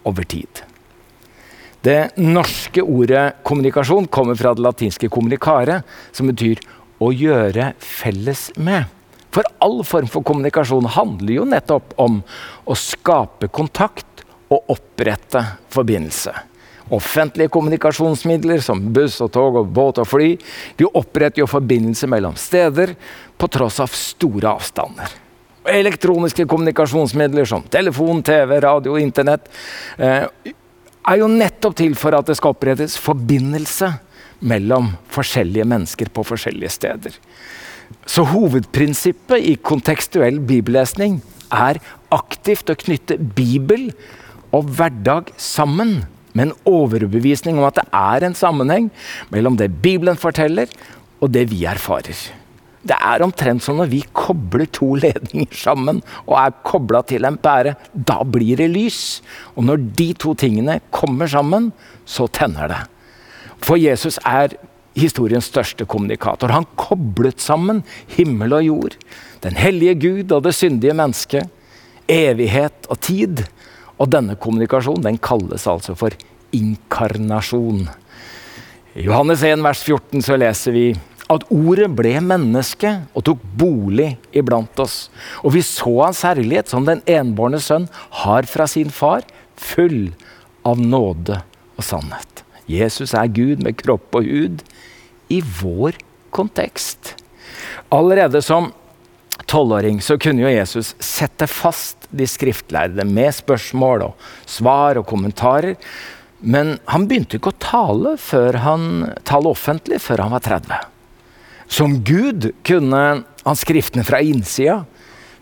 over 0.08 0.24
tid. 0.28 0.64
Det 1.84 2.16
norske 2.16 2.80
ordet 2.80 3.42
kommunikasjon 3.44 4.08
kommer 4.08 4.38
fra 4.40 4.54
det 4.54 4.64
latinske 4.64 5.08
'communicare', 5.08 5.82
som 6.12 6.26
betyr 6.26 6.62
å 7.00 7.12
gjøre 7.12 7.74
felles 7.78 8.50
med. 8.56 8.86
For 9.30 9.44
all 9.60 9.82
form 9.84 10.06
for 10.06 10.22
kommunikasjon 10.22 10.86
handler 10.86 11.34
jo 11.34 11.44
nettopp 11.44 11.92
om 11.98 12.22
å 12.66 12.74
skape 12.78 13.48
kontakt 13.48 14.24
og 14.48 14.64
opprette 14.68 15.42
forbindelse. 15.68 16.32
Offentlige 16.92 17.48
kommunikasjonsmidler 17.48 18.60
som 18.60 18.82
buss 18.92 19.16
og 19.24 19.30
tog 19.32 19.56
og 19.62 19.70
båt 19.72 20.02
og 20.02 20.08
fly 20.08 20.34
de 20.76 20.88
oppretter 20.90 21.40
jo 21.40 21.48
forbindelse 21.48 22.08
mellom 22.12 22.36
steder 22.36 22.92
på 23.40 23.48
tross 23.48 23.80
av 23.80 23.92
store 23.96 24.50
avstander. 24.52 25.14
Og 25.64 25.72
elektroniske 25.72 26.44
kommunikasjonsmidler 26.44 27.48
som 27.48 27.64
telefon, 27.72 28.20
TV, 28.22 28.58
radio 28.60 28.98
og 28.98 29.00
internett 29.00 29.48
eh, 29.96 30.28
er 31.04 31.20
jo 31.20 31.28
nettopp 31.30 31.78
til 31.80 31.96
for 31.96 32.16
at 32.16 32.28
det 32.28 32.36
skal 32.36 32.52
opprettes 32.52 32.98
forbindelse 33.00 33.88
mellom 34.44 34.92
forskjellige 35.12 35.64
mennesker 35.68 36.12
på 36.12 36.24
forskjellige 36.26 36.72
steder. 36.74 37.16
Så 38.04 38.26
hovedprinsippet 38.28 39.40
i 39.40 39.56
kontekstuell 39.56 40.36
bibellesning 40.44 41.22
er 41.48 41.80
aktivt 42.12 42.68
å 42.68 42.76
knytte 42.76 43.16
Bibel 43.16 43.88
og 44.54 44.68
hverdag 44.76 45.32
sammen 45.40 46.02
med 46.34 46.48
en 46.48 46.56
overbevisning 46.68 47.58
om 47.58 47.68
at 47.68 47.80
det 47.80 47.88
er 47.94 48.26
en 48.26 48.36
sammenheng 48.36 48.90
mellom 49.34 49.58
det 49.58 49.70
Bibelen 49.82 50.18
forteller, 50.20 50.70
og 51.22 51.30
det 51.32 51.46
vi 51.52 51.64
erfarer. 51.70 52.18
Det 52.84 52.96
er 53.00 53.22
omtrent 53.24 53.64
som 53.64 53.78
når 53.80 53.88
vi 53.88 54.02
kobler 54.12 54.68
to 54.68 54.90
ledninger 55.00 55.56
sammen 55.56 56.02
og 56.26 56.34
er 56.36 56.56
kobla 56.68 57.00
til 57.08 57.24
en 57.24 57.38
pære. 57.40 57.72
Da 57.94 58.18
blir 58.28 58.60
det 58.60 58.68
lys. 58.74 59.22
Og 59.56 59.64
når 59.64 59.86
de 59.96 60.10
to 60.20 60.34
tingene 60.36 60.80
kommer 60.92 61.30
sammen, 61.30 61.70
så 62.04 62.28
tenner 62.28 62.68
det. 62.68 62.82
For 63.64 63.80
Jesus 63.80 64.18
er 64.28 64.52
historiens 64.94 65.48
største 65.48 65.86
kommunikator. 65.88 66.52
Han 66.52 66.68
koblet 66.76 67.40
sammen 67.40 67.82
himmel 68.18 68.58
og 68.58 68.66
jord. 68.68 68.98
Den 69.42 69.56
hellige 69.56 69.96
Gud 70.04 70.36
og 70.36 70.44
det 70.44 70.54
syndige 70.54 70.94
mennesket. 70.94 71.48
Evighet 72.04 72.90
og 72.92 73.00
tid. 73.00 73.46
Og 73.98 74.10
denne 74.10 74.36
kommunikasjonen 74.40 75.06
den 75.06 75.20
kalles 75.22 75.66
altså 75.70 75.94
for 75.98 76.14
inkarnasjon. 76.54 77.86
I 78.94 79.08
Johannes 79.08 79.42
1, 79.42 79.62
vers 79.64 79.82
14 79.82 80.22
så 80.22 80.38
leser 80.38 80.74
vi 80.74 80.86
at 81.32 81.46
ordet 81.54 81.88
ble 81.96 82.12
menneske 82.22 82.90
og 83.16 83.24
tok 83.26 83.42
bolig 83.58 84.12
iblant 84.36 84.78
oss. 84.82 85.08
Og 85.42 85.54
vi 85.56 85.64
så 85.66 85.92
hans 86.02 86.22
herlighet 86.26 86.70
som 86.70 86.86
den 86.86 87.02
enbårne 87.08 87.60
sønn 87.62 87.88
har 88.22 88.46
fra 88.50 88.68
sin 88.70 88.92
far, 88.92 89.24
full 89.56 90.12
av 90.66 90.80
nåde 90.80 91.40
og 91.78 91.86
sannhet. 91.86 92.44
Jesus 92.70 93.14
er 93.16 93.32
Gud 93.32 93.62
med 93.64 93.76
kropp 93.80 94.14
og 94.20 94.28
hud 94.28 94.62
i 95.32 95.40
vår 95.60 95.98
kontekst. 96.34 97.14
Allerede 97.92 98.40
som 98.44 98.72
tolvåring 99.54 100.00
så 100.02 100.16
kunne 100.18 100.42
jo 100.42 100.50
Jesus 100.50 100.94
sette 101.02 101.46
fast 101.50 102.08
de 102.10 102.26
skriftlærde 102.26 103.06
med 103.06 103.34
spørsmål 103.36 104.08
og 104.08 104.26
svar 104.50 104.98
og 104.98 105.06
kommentarer. 105.06 105.76
Men 106.44 106.74
han 106.90 107.06
begynte 107.08 107.38
ikke 107.38 107.52
å 107.52 107.62
tale, 107.62 108.16
han, 108.64 108.88
tale 109.22 109.52
offentlig 109.52 110.00
før 110.02 110.24
han 110.26 110.34
var 110.34 110.42
30. 110.44 110.74
Som 111.70 112.00
Gud 112.04 112.50
kunne 112.66 113.04
han 113.44 113.58
skriftene 113.60 114.04
fra 114.06 114.20
innsida, 114.20 114.82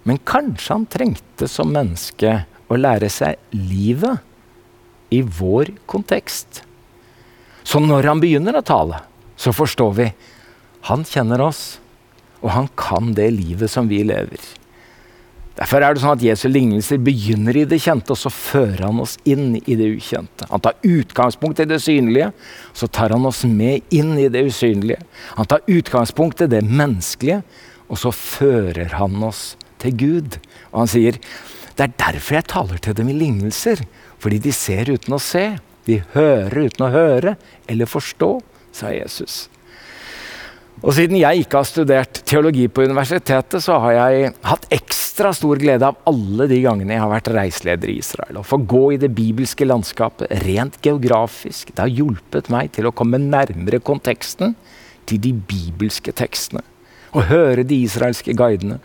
men 0.04 0.20
kanskje 0.28 0.74
han 0.76 0.86
trengte 0.90 1.48
som 1.50 1.72
menneske 1.72 2.42
å 2.68 2.78
lære 2.78 3.08
seg 3.12 3.40
livet 3.56 4.20
i 5.12 5.22
vår 5.22 5.72
kontekst. 5.90 6.62
Så 7.64 7.80
når 7.82 8.10
han 8.10 8.20
begynner 8.22 8.58
å 8.58 8.66
tale, 8.66 9.02
så 9.36 9.54
forstår 9.54 9.94
vi 9.98 10.08
han 10.88 11.04
kjenner 11.06 11.42
oss, 11.44 11.81
og 12.42 12.50
han 12.52 12.68
kan 12.78 13.14
det 13.16 13.30
livet 13.34 13.70
som 13.70 13.88
vi 13.90 14.02
lever. 14.06 14.42
Derfor 15.52 15.84
er 15.84 15.92
det 15.92 16.00
sånn 16.00 16.16
at 16.16 16.24
Jesu 16.24 16.46
lignelser 16.48 17.00
begynner 17.04 17.56
i 17.60 17.66
det 17.68 17.78
kjente, 17.84 18.14
og 18.14 18.18
så 18.18 18.32
fører 18.32 18.86
han 18.86 19.00
oss 19.02 19.18
inn 19.28 19.58
i 19.60 19.76
det 19.76 19.90
ukjente. 19.98 20.48
Han 20.48 20.62
tar 20.64 20.78
utgangspunkt 20.80 21.60
i 21.60 21.68
det 21.68 21.78
synlige, 21.84 22.30
så 22.72 22.88
tar 22.88 23.12
han 23.12 23.28
oss 23.28 23.42
med 23.44 23.84
inn 23.92 24.14
i 24.18 24.30
det 24.32 24.46
usynlige. 24.48 25.02
Han 25.36 25.48
tar 25.50 25.66
utgangspunkt 25.68 26.40
i 26.40 26.48
det 26.50 26.62
menneskelige, 26.64 27.42
og 27.92 28.00
så 28.00 28.14
fører 28.16 28.96
han 28.96 29.20
oss 29.26 29.52
til 29.82 29.96
Gud. 30.00 30.38
Og 30.72 30.84
han 30.84 30.92
sier 30.94 31.20
det 31.76 31.86
er 31.86 31.94
derfor 32.00 32.36
jeg 32.36 32.48
taler 32.52 32.80
til 32.84 32.96
dem 32.96 33.10
i 33.12 33.16
lignelser. 33.16 33.84
Fordi 34.22 34.38
de 34.44 34.52
ser 34.54 34.90
uten 34.92 35.16
å 35.16 35.22
se. 35.22 35.56
De 35.88 36.02
hører 36.14 36.68
uten 36.68 36.86
å 36.86 36.92
høre 36.92 37.36
eller 37.70 37.90
forstå, 37.90 38.36
sa 38.76 38.92
Jesus. 38.94 39.48
Og 40.80 40.94
siden 40.96 41.18
jeg 41.20 41.44
ikke 41.44 41.60
har 41.60 41.68
studert 41.68 42.22
teologi 42.26 42.64
på 42.66 42.86
universitetet, 42.88 43.60
så 43.62 43.76
har 43.84 43.92
jeg 43.94 44.32
hatt 44.48 44.64
ekstra 44.74 45.30
stor 45.36 45.60
glede 45.60 45.86
av 45.86 46.00
alle 46.08 46.48
de 46.50 46.58
gangene 46.64 46.96
jeg 46.96 47.02
har 47.04 47.12
vært 47.12 47.30
reiseleder 47.36 47.92
i 47.92 47.98
Israel. 48.00 48.40
Å 48.40 48.46
få 48.46 48.58
gå 48.66 48.82
i 48.94 48.98
det 49.02 49.12
bibelske 49.14 49.68
landskapet 49.68 50.32
rent 50.42 50.80
geografisk. 50.82 51.70
Det 51.70 51.84
har 51.84 51.92
hjulpet 51.92 52.50
meg 52.50 52.72
til 52.74 52.88
å 52.88 52.94
komme 52.98 53.20
nærmere 53.22 53.82
konteksten 53.84 54.56
til 55.06 55.20
de 55.22 55.34
bibelske 55.36 56.14
tekstene. 56.18 56.64
Å 57.12 57.26
høre 57.28 57.62
de 57.68 57.76
israelske 57.84 58.32
guidene 58.34 58.78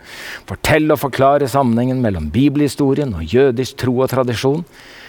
fortelle 0.46 0.92
og 0.92 1.00
forklare 1.00 1.48
sammenhengen 1.48 2.02
mellom 2.04 2.28
bibelhistorien 2.34 3.14
og 3.16 3.24
jødisk 3.24 3.80
tro 3.80 3.96
og 4.04 4.12
tradisjon. 4.12 4.60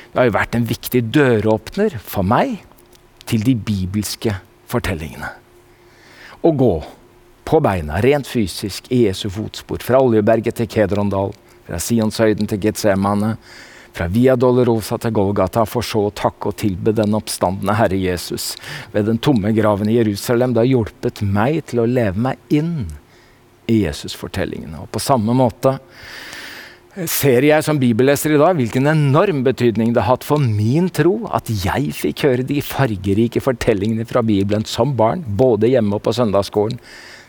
Det 0.09 0.23
har 0.23 0.29
jo 0.31 0.37
vært 0.39 0.55
en 0.57 0.69
viktig 0.71 1.03
døråpner 1.11 1.99
for 1.99 2.25
meg 2.25 2.61
til 3.29 3.43
de 3.45 3.53
bibelske 3.59 4.39
fortellingene 4.71 5.35
å 6.41 6.51
gå 6.55 6.73
på 7.49 7.59
beina, 7.65 7.97
rent 8.01 8.27
fysisk, 8.29 8.91
i 8.93 9.05
Jesu 9.07 9.29
fotspor. 9.33 9.81
Fra 9.83 10.01
Oljeberget 10.05 10.59
til 10.59 10.69
Kedrondal, 10.69 11.33
fra 11.65 11.79
Sionshøyden 11.81 12.49
til 12.49 12.61
Getsemane, 12.61 13.33
fra 13.95 14.05
Via 14.13 14.35
Dolorosa 14.37 14.99
til 15.01 15.15
Golgata, 15.17 15.65
for 15.65 15.85
så 15.85 16.05
å 16.07 16.13
takke 16.15 16.51
og 16.51 16.59
tilbe 16.61 16.93
den 16.95 17.17
oppstandende 17.17 17.73
Herre 17.79 17.97
Jesus 17.97 18.53
ved 18.93 19.09
den 19.09 19.17
tomme 19.17 19.51
graven 19.57 19.89
i 19.89 19.97
Jerusalem. 19.97 20.53
Det 20.53 20.63
har 20.63 20.69
hjulpet 20.69 21.23
meg 21.25 21.63
til 21.71 21.83
å 21.83 21.89
leve 21.89 22.21
meg 22.29 22.53
inn 22.53 22.85
i 23.69 23.81
Jesus-fortellingene. 23.83 24.85
Og 24.85 24.91
på 24.93 25.01
samme 25.01 25.33
måte 25.37 25.77
ser 27.09 27.45
jeg 27.45 27.63
som 27.65 27.77
bibelleser 27.79 28.33
i 28.33 28.39
dag 28.41 28.57
hvilken 28.57 28.89
enorm 28.89 29.43
betydning 29.45 29.91
det 29.93 30.01
har 30.01 30.17
hatt 30.17 30.25
for 30.25 30.41
min 30.41 30.89
tro 30.89 31.27
at 31.35 31.49
jeg 31.51 31.91
fikk 31.93 32.23
høre 32.25 32.45
de 32.47 32.61
fargerike 32.65 33.43
fortellingene 33.43 34.07
fra 34.09 34.23
Bibelen 34.25 34.65
som 34.65 34.95
barn, 34.97 35.21
både 35.21 35.69
hjemme 35.69 35.99
og 35.99 36.03
på 36.07 36.15
søndagsskolen. 36.17 36.79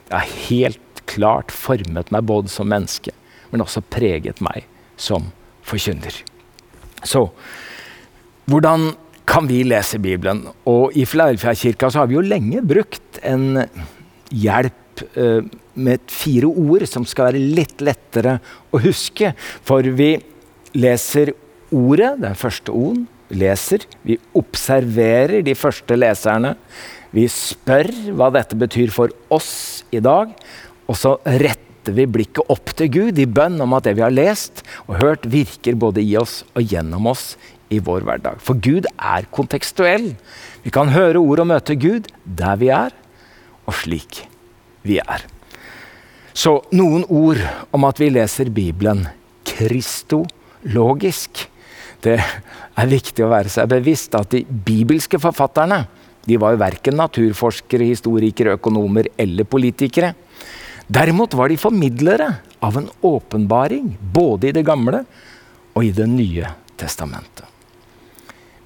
Det 0.09 0.17
har 0.17 0.33
helt 0.49 1.05
klart 1.11 1.53
formet 1.53 2.11
meg 2.15 2.25
både 2.25 2.49
som 2.53 2.71
menneske, 2.73 3.13
men 3.53 3.65
også 3.65 3.85
preget 3.85 4.41
meg 4.45 4.65
som 4.97 5.29
forkynner. 5.67 6.23
Så 7.05 7.29
hvordan 8.51 8.95
kan 9.31 9.47
vi 9.47 9.61
lese 9.63 10.01
Bibelen? 10.03 10.47
Og 10.67 10.97
i 10.99 11.05
Filadelfia-kirka 11.07 11.93
har 11.95 12.09
vi 12.11 12.17
jo 12.17 12.25
lenge 12.25 12.65
brukt 12.67 13.21
en 13.23 13.67
hjelp 14.33 14.90
eh, 15.15 15.47
med 15.75 16.05
fire 16.11 16.51
ord 16.51 16.87
som 16.89 17.07
skal 17.09 17.31
være 17.31 17.45
litt 17.61 17.81
lettere 17.85 18.39
å 18.71 18.83
huske. 18.83 19.33
For 19.67 19.87
vi 19.87 20.13
leser 20.77 21.33
ordet, 21.71 22.17
den 22.23 22.37
første 22.39 22.75
O-en, 22.75 23.07
Leser. 23.31 23.85
Vi 24.03 24.17
observerer 24.35 25.45
de 25.47 25.55
første 25.55 25.95
leserne. 25.99 26.57
Vi 27.15 27.27
spør 27.31 27.91
hva 28.19 28.31
dette 28.35 28.59
betyr 28.59 28.91
for 28.95 29.13
oss 29.31 29.85
i 29.95 30.03
dag. 30.03 30.33
Og 30.91 30.99
så 30.99 31.17
retter 31.25 31.95
vi 31.97 32.09
blikket 32.11 32.51
opp 32.53 32.75
til 32.77 32.91
Gud 32.93 33.21
i 33.23 33.29
bønn 33.31 33.61
om 33.63 33.77
at 33.79 33.87
det 33.87 33.97
vi 33.99 34.05
har 34.05 34.15
lest 34.15 34.65
og 34.89 34.99
hørt, 35.01 35.31
virker 35.31 35.79
både 35.79 36.03
i 36.03 36.17
oss 36.19 36.41
og 36.55 36.67
gjennom 36.67 37.07
oss 37.11 37.35
i 37.71 37.79
vår 37.79 38.05
hverdag. 38.07 38.43
For 38.43 38.59
Gud 38.59 38.91
er 38.99 39.31
kontekstuell. 39.31 40.13
Vi 40.65 40.75
kan 40.75 40.91
høre 40.93 41.23
ord 41.23 41.45
og 41.45 41.53
møte 41.55 41.79
Gud 41.79 42.11
der 42.25 42.59
vi 42.61 42.75
er, 42.75 42.95
og 43.67 43.79
slik 43.79 44.25
vi 44.87 45.01
er. 45.03 45.27
Så 46.33 46.61
noen 46.73 47.05
ord 47.09 47.41
om 47.75 47.87
at 47.89 48.01
vi 48.01 48.11
leser 48.13 48.53
Bibelen 48.55 49.05
kristologisk. 49.47 51.47
Det 52.01 52.17
er 52.17 52.89
viktig 52.89 53.27
å 53.27 53.33
være 53.33 53.53
seg 53.53 53.69
bevisst 53.71 54.15
at 54.17 54.31
de 54.33 54.45
bibelske 54.47 55.21
forfatterne 55.21 55.83
de 56.29 56.37
var 56.41 56.55
jo 56.55 56.61
verken 56.61 56.99
naturforskere, 57.01 57.89
historikere, 57.89 58.57
økonomer 58.59 59.09
eller 59.19 59.49
politikere. 59.49 60.13
Derimot 60.91 61.35
var 61.39 61.51
de 61.51 61.61
formidlere 61.61 62.29
av 62.61 62.77
en 62.77 62.89
åpenbaring 63.07 63.95
både 64.13 64.51
i 64.51 64.57
Det 64.57 64.67
gamle 64.67 65.05
og 65.75 65.85
i 65.85 65.95
Det 65.95 66.09
nye 66.09 66.51
testamentet. 66.77 67.47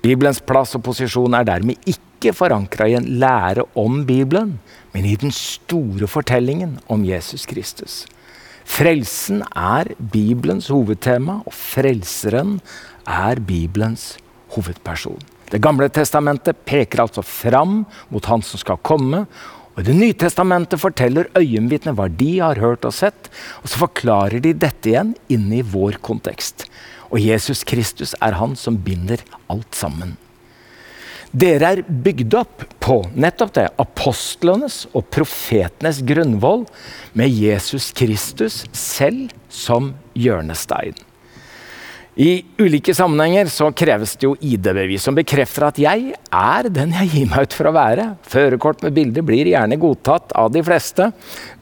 Bibelens 0.04 0.42
plass 0.44 0.74
og 0.76 0.84
posisjon 0.84 1.34
er 1.34 1.46
dermed 1.48 1.80
ikke 1.88 2.13
forankra 2.32 2.88
i 2.88 2.96
en 2.96 3.10
lære 3.20 3.66
om 3.76 4.04
Bibelen, 4.08 4.56
men 4.94 5.04
i 5.04 5.16
den 5.20 5.34
store 5.34 6.08
fortellingen 6.08 6.78
om 6.88 7.04
Jesus 7.04 7.44
Kristus. 7.50 8.04
Frelsen 8.64 9.42
er 9.52 9.92
Bibelens 9.98 10.70
hovedtema, 10.72 11.42
og 11.44 11.52
frelseren 11.52 12.56
er 13.04 13.42
Bibelens 13.44 14.14
hovedperson. 14.56 15.20
Det 15.52 15.60
gamle 15.62 15.90
testamentet 15.92 16.64
peker 16.66 17.04
altså 17.04 17.22
fram 17.22 17.84
mot 18.10 18.24
Han 18.26 18.42
som 18.42 18.58
skal 18.58 18.80
komme. 18.82 19.26
Og 19.76 19.84
Det 19.84 19.94
nye 19.94 20.14
testamentet 20.14 20.80
forteller 20.80 21.28
øyenvitner 21.36 21.94
hva 21.94 22.08
de 22.08 22.38
har 22.38 22.58
hørt 22.62 22.86
og 22.86 22.94
sett. 22.94 23.28
Og 23.62 23.68
så 23.68 23.84
forklarer 23.84 24.40
de 24.40 24.54
dette 24.54 24.90
igjen 24.90 25.14
inni 25.28 25.62
vår 25.62 26.00
kontekst. 26.00 26.66
Og 27.10 27.20
Jesus 27.20 27.62
Kristus 27.66 28.14
er 28.22 28.38
han 28.38 28.56
som 28.56 28.78
binder 28.80 29.20
alt 29.50 29.74
sammen. 29.74 30.16
Dere 31.34 31.70
er 31.74 31.80
bygd 31.82 32.34
opp 32.38 32.62
på 32.84 33.00
nettopp 33.18 33.56
det, 33.56 33.64
apostlenes 33.82 34.84
og 34.94 35.08
profetenes 35.10 35.98
grunnvoll, 36.06 36.62
med 37.18 37.32
Jesus 37.34 37.90
Kristus 37.96 38.60
selv 38.74 39.32
som 39.50 39.92
hjørnestein. 40.14 40.94
I 42.14 42.44
ulike 42.62 42.94
sammenhenger 42.94 43.50
så 43.50 43.72
kreves 43.74 44.14
det 44.14 44.28
jo 44.28 44.36
ID-bevis 44.38 45.02
som 45.02 45.16
bekrefter 45.18 45.66
at 45.66 45.80
jeg 45.82 46.12
er 46.14 46.68
den 46.70 46.94
jeg 46.94 47.10
gir 47.10 47.30
meg 47.32 47.48
ut 47.48 47.56
for 47.58 47.66
å 47.66 47.74
være. 47.74 48.12
Førerkort 48.30 48.84
med 48.86 48.94
bilde 48.94 49.24
blir 49.26 49.50
gjerne 49.50 49.80
godtatt 49.82 50.30
av 50.38 50.52
de 50.54 50.62
fleste, 50.62 51.10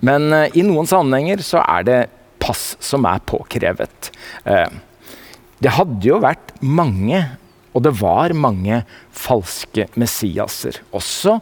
men 0.05 0.29
uh, 0.29 0.45
i 0.53 0.67
noen 0.67 0.89
sammenhenger 0.89 1.41
så 1.47 1.65
er 1.65 1.89
det 1.89 2.01
pass 2.43 2.75
som 2.85 3.09
er 3.09 3.25
påkrevet. 3.25 4.13
Uh, 4.45 4.69
det 5.65 5.73
hadde 5.79 6.05
jo 6.05 6.21
vært 6.21 6.53
mange 6.61 7.23
og 7.73 7.85
det 7.87 7.95
var 8.01 8.35
mange 8.37 8.83
falske 9.17 9.87
Messiaser, 9.99 10.83
også 10.93 11.39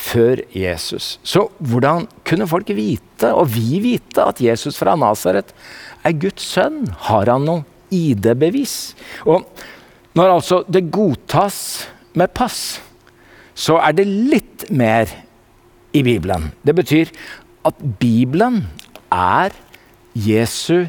før 0.00 0.40
Jesus. 0.56 1.18
Så 1.22 1.46
hvordan 1.58 2.08
kunne 2.26 2.48
folk 2.48 2.72
vite, 2.72 3.30
og 3.30 3.52
vi 3.52 3.80
vite, 3.84 4.24
at 4.24 4.40
Jesus 4.40 4.78
fra 4.80 4.96
Nasaret 4.96 5.52
er 6.04 6.16
Guds 6.16 6.48
sønn? 6.54 6.86
Har 7.08 7.28
han 7.30 7.44
noe 7.44 7.64
ID-bevis? 7.92 8.94
Og 9.28 9.44
når 10.16 10.38
altså 10.38 10.62
det 10.70 10.88
godtas 10.94 11.86
med 12.16 12.32
pass, 12.34 12.80
så 13.54 13.78
er 13.82 13.94
det 13.94 14.08
litt 14.08 14.66
mer 14.74 15.10
i 15.94 16.02
Bibelen. 16.02 16.50
Det 16.64 16.74
betyr 16.74 17.12
at 17.64 17.78
Bibelen 18.00 18.64
er 19.14 19.54
Jesu 20.14 20.86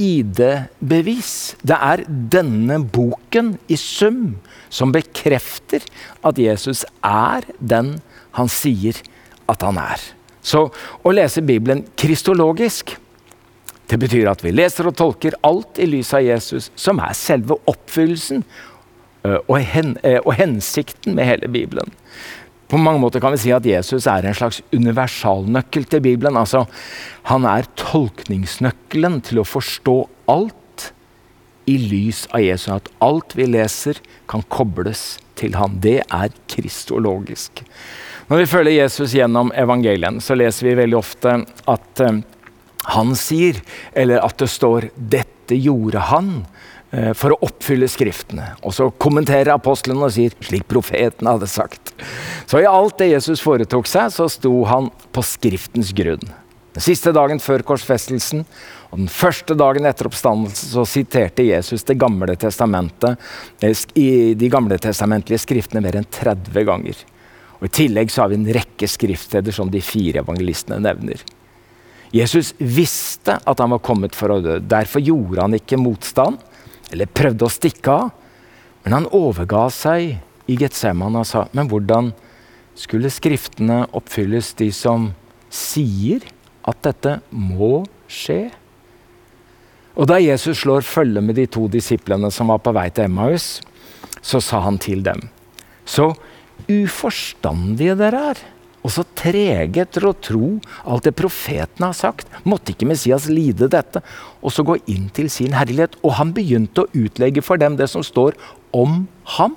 ID-bevis. 0.00 1.56
Det 1.66 1.76
er 1.76 2.04
denne 2.06 2.80
boken 2.84 3.54
i 3.68 3.78
sum 3.80 4.36
som 4.68 4.92
bekrefter 4.94 5.84
at 6.26 6.38
Jesus 6.40 6.84
er 7.04 7.46
den 7.58 7.96
han 8.36 8.50
sier 8.52 8.98
at 9.50 9.64
han 9.64 9.80
er. 9.80 10.00
Så 10.46 10.68
å 11.02 11.14
lese 11.14 11.42
Bibelen 11.42 11.84
kristologisk 11.98 12.96
det 13.86 13.98
betyr 14.02 14.26
at 14.30 14.42
vi 14.42 14.50
leser 14.50 14.88
og 14.88 14.96
tolker 14.98 15.36
alt 15.46 15.78
i 15.78 15.86
lys 15.86 16.10
av 16.16 16.24
Jesus, 16.26 16.72
som 16.74 16.98
er 16.98 17.14
selve 17.14 17.54
oppfyllelsen 17.70 18.42
og, 19.22 19.58
hen, 19.62 19.94
og 20.24 20.32
hensikten 20.38 21.14
med 21.14 21.28
hele 21.28 21.50
Bibelen. 21.50 21.92
På 22.66 22.80
mange 22.82 22.98
måter 23.02 23.22
kan 23.22 23.34
vi 23.34 23.40
si 23.44 23.52
at 23.54 23.66
Jesus 23.66 24.08
er 24.10 24.26
en 24.26 24.34
slags 24.34 24.58
universalnøkkel 24.74 25.86
til 25.86 26.02
Bibelen. 26.02 26.38
Altså, 26.38 26.64
han 27.30 27.46
er 27.46 27.68
tolkningsnøkkelen 27.78 29.20
til 29.28 29.42
å 29.42 29.46
forstå 29.46 29.98
alt 30.32 30.88
i 31.70 31.76
lys 31.78 32.24
av 32.34 32.42
Jesus. 32.42 32.72
At 32.74 32.90
alt 33.04 33.36
vi 33.38 33.46
leser, 33.50 34.00
kan 34.30 34.42
kobles 34.50 35.16
til 35.38 35.54
han. 35.58 35.78
Det 35.82 36.00
er 36.02 36.34
kristologisk. 36.50 37.62
Når 38.26 38.42
vi 38.42 38.50
følger 38.50 38.80
Jesus 38.80 39.14
gjennom 39.14 39.52
evangelien, 39.54 40.18
så 40.18 40.34
leser 40.34 40.66
vi 40.66 40.78
veldig 40.80 40.98
ofte 40.98 41.36
at 41.70 42.02
uh, 42.02 42.18
han 42.96 43.14
sier, 43.18 43.60
eller 43.94 44.22
at 44.26 44.38
det 44.42 44.50
står 44.50 44.90
'dette 44.96 45.54
gjorde 45.54 46.08
han'. 46.10 46.46
Eh, 46.96 47.12
for 47.12 47.34
å 47.34 47.40
oppfylle 47.44 47.88
Skriftene. 47.90 48.54
Og 48.64 48.72
så 48.76 48.88
kommenterer 49.02 49.52
apostlene 49.52 50.06
og 50.06 50.14
sier 50.14 50.32
slik 50.46 50.64
profeten 50.70 51.28
hadde 51.28 51.48
sagt. 51.50 51.92
Så 52.48 52.62
i 52.62 52.68
alt 52.68 52.96
det 53.02 53.10
Jesus 53.10 53.42
foretok 53.44 53.88
seg, 53.90 54.08
så 54.14 54.28
sto 54.32 54.52
han 54.70 54.88
på 55.12 55.24
Skriftens 55.26 55.92
grunn. 55.96 56.24
Den 56.76 56.84
siste 56.84 57.12
dagen 57.16 57.40
før 57.40 57.64
korsfestelsen 57.64 58.42
og 58.90 58.98
den 59.00 59.10
første 59.12 59.56
dagen 59.56 59.88
etter 59.88 60.08
oppstandelsen 60.08 60.72
så 60.74 60.84
siterte 60.88 61.46
Jesus 61.46 61.86
Det 61.88 61.96
gamle 61.98 62.36
testamentet 62.36 63.16
eh, 63.64 63.76
i 63.96 64.34
de 64.38 64.50
gamle 64.52 64.78
testamentlige 64.80 65.42
skriftene 65.44 65.84
mer 65.84 66.00
enn 66.00 66.08
30 66.08 66.68
ganger. 66.68 67.04
Og 67.60 67.68
I 67.68 67.74
tillegg 67.82 68.12
så 68.12 68.24
har 68.24 68.32
vi 68.32 68.40
en 68.40 68.52
rekke 68.56 68.88
skriftsteder 68.88 69.52
som 69.52 69.72
de 69.72 69.80
fire 69.84 70.20
evangelistene 70.24 70.80
nevner. 70.84 71.20
Jesus 72.14 72.54
visste 72.58 73.36
at 73.36 73.60
han 73.60 73.72
var 73.74 73.84
kommet 73.84 74.14
for 74.16 74.32
å 74.32 74.40
dø. 74.40 74.60
Derfor 74.60 75.02
gjorde 75.04 75.42
han 75.42 75.56
ikke 75.56 75.80
motstand 75.80 76.40
eller 76.92 77.10
prøvde 77.10 77.46
å 77.46 77.52
stikke 77.52 77.92
av. 77.92 78.12
Men 78.84 79.00
han 79.00 79.08
overga 79.14 79.66
seg 79.74 80.16
i 80.46 80.56
Getsemane 80.60 81.22
og 81.22 81.28
sa 81.28 81.46
men 81.56 81.70
hvordan 81.70 82.12
skulle 82.76 83.10
Skriftene 83.10 83.86
oppfylles, 83.96 84.52
de 84.58 84.68
som 84.74 85.08
sier 85.50 86.26
at 86.66 86.82
dette 86.84 87.18
må 87.30 87.86
skje? 88.10 88.50
Og 89.96 90.06
Da 90.10 90.20
Jesus 90.20 90.60
slår 90.60 90.84
følge 90.84 91.22
med 91.24 91.38
de 91.38 91.46
to 91.48 91.66
disiplene 91.72 92.30
som 92.30 92.52
var 92.52 92.60
på 92.60 92.74
vei 92.76 92.90
til 92.92 93.08
Emmaus, 93.08 93.62
så 94.20 94.42
sa 94.44 94.60
han 94.60 94.76
til 94.78 95.02
dem 95.06 95.22
Så 95.86 96.12
uforstandige 96.68 97.96
dere 97.98 98.20
er 98.32 98.42
og 98.86 98.92
så 98.94 99.02
trege 99.18 99.82
etter 99.82 100.04
å 100.06 100.14
tro 100.14 100.52
alt 100.86 101.08
det 101.08 101.16
profetene 101.18 101.88
har 101.90 101.96
sagt. 101.98 102.30
Måtte 102.46 102.70
ikke 102.70 102.86
Messias 102.86 103.26
lide 103.26 103.66
dette? 103.72 103.98
Og 104.46 104.54
så 104.54 104.62
gå 104.66 104.76
inn 104.92 105.08
til 105.14 105.26
sin 105.32 105.56
herlighet. 105.58 105.96
Og 106.06 106.14
han 106.20 106.30
begynte 106.36 106.84
å 106.84 106.92
utlegge 106.94 107.42
for 107.42 107.58
dem 107.58 107.74
det 107.80 107.88
som 107.90 108.06
står 108.06 108.38
om 108.76 109.08
ham 109.34 109.56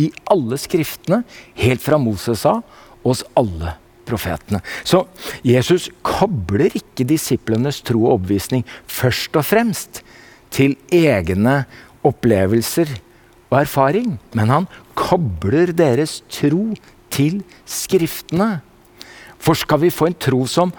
i 0.00 0.10
alle 0.32 0.58
skriftene, 0.60 1.22
helt 1.56 1.80
fra 1.84 1.96
Moses 2.00 2.44
sa, 2.44 2.58
hos 3.00 3.24
alle 3.38 3.78
profetene. 4.08 4.60
Så 4.84 5.06
Jesus 5.46 5.88
kobler 6.04 6.76
ikke 6.76 7.08
disiplenes 7.08 7.80
tro 7.86 8.04
og 8.04 8.18
overbevisning 8.18 8.66
først 8.84 9.40
og 9.40 9.46
fremst 9.48 10.02
til 10.52 10.76
egne 10.92 11.62
opplevelser 12.04 12.92
og 13.50 13.60
erfaring, 13.62 14.18
men 14.36 14.52
han 14.52 14.68
kobler 14.98 15.72
deres 15.76 16.20
tro 16.32 16.74
til 17.12 17.40
Skriftene. 17.68 18.60
For 19.40 19.56
skal 19.58 19.82
vi 19.84 19.92
få 19.94 20.10
en 20.10 20.18
tro 20.20 20.44
som 20.50 20.72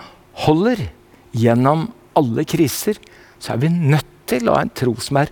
holder 0.46 0.88
gjennom 1.36 1.90
alle 2.18 2.46
kriser, 2.46 3.00
så 3.42 3.56
er 3.56 3.64
vi 3.64 3.72
nødt 3.74 4.08
til 4.30 4.48
å 4.48 4.56
ha 4.56 4.66
en 4.66 4.76
tro 4.76 4.94
som 5.02 5.20
er 5.22 5.32